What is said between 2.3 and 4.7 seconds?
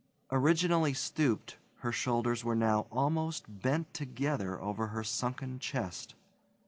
were now almost bent together